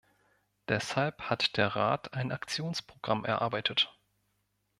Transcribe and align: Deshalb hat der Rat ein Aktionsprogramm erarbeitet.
Deshalb 0.67 1.29
hat 1.29 1.57
der 1.57 1.75
Rat 1.75 2.15
ein 2.15 2.31
Aktionsprogramm 2.31 3.23
erarbeitet. 3.23 3.95